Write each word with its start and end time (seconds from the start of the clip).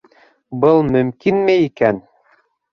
Был 0.63 0.81
мөмкинме 0.95 1.59
икән? 1.69 2.03